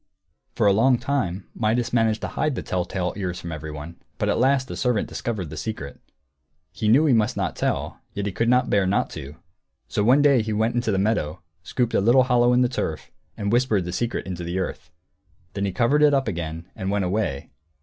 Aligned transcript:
For 0.55 0.65
a 0.65 0.73
long 0.73 0.97
time 0.97 1.47
Midas 1.53 1.93
managed 1.93 2.21
to 2.21 2.29
hide 2.29 2.55
the 2.55 2.63
tell 2.63 2.85
tale 2.85 3.13
ears 3.15 3.39
from 3.39 3.51
everyone; 3.51 3.97
but 4.17 4.29
at 4.29 4.39
last 4.39 4.71
a 4.71 4.75
servant 4.75 5.07
discovered 5.07 5.51
the 5.51 5.57
secret. 5.57 5.99
He 6.71 6.87
knew 6.87 7.05
he 7.05 7.13
must 7.13 7.37
not 7.37 7.55
tell, 7.55 7.99
yet 8.15 8.25
he 8.25 8.31
could 8.31 8.49
not 8.49 8.67
bear 8.71 8.87
not 8.87 9.11
to; 9.11 9.35
so 9.87 10.03
one 10.03 10.23
day 10.23 10.41
he 10.41 10.53
went 10.53 10.73
into 10.73 10.91
the 10.91 10.97
meadow, 10.97 11.43
scooped 11.61 11.93
a 11.93 12.01
little 12.01 12.23
hollow 12.23 12.51
in 12.51 12.61
the 12.63 12.67
turf, 12.67 13.11
and 13.37 13.51
whispered 13.51 13.85
the 13.85 13.93
secret 13.93 14.25
into 14.25 14.43
the 14.43 14.57
earth. 14.57 14.89
Then 15.53 15.65
he 15.65 15.71
covered 15.71 16.01
it 16.01 16.15
up 16.15 16.27
again, 16.27 16.65
and 16.75 16.89
went 16.89 17.05
away. 17.05 17.51